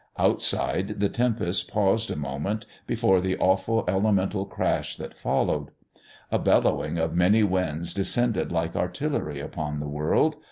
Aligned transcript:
Outside 0.17 0.99
the 0.99 1.09
tempest 1.09 1.69
paused 1.69 2.09
a 2.09 2.15
moment 2.15 2.65
before 2.87 3.21
the 3.21 3.37
awful 3.37 3.85
elemental 3.87 4.47
crash 4.47 4.97
that 4.97 5.13
followed. 5.15 5.69
A 6.31 6.39
bellowing 6.39 6.97
of 6.97 7.13
many 7.13 7.43
winds 7.43 7.93
descended 7.93 8.51
like 8.51 8.75
artillery 8.75 9.39
upon 9.39 9.79
the 9.79 9.87
world. 9.87 10.37